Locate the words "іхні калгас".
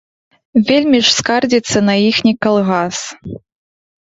2.09-2.97